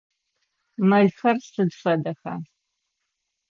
Мэлхэр 0.89 1.37
сыд 1.49 1.71
фэдэха? 1.81 2.33